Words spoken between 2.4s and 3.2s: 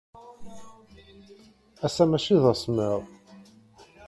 d asemmiḍ.